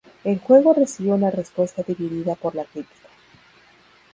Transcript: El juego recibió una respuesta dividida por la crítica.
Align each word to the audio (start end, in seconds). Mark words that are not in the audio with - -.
El 0.23 0.39
juego 0.39 0.73
recibió 0.73 1.13
una 1.13 1.29
respuesta 1.29 1.83
dividida 1.83 2.33
por 2.33 2.55
la 2.55 2.65
crítica. 2.65 3.07